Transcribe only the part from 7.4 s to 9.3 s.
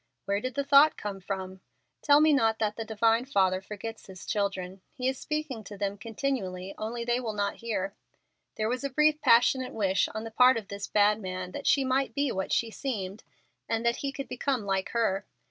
hear. There was a brief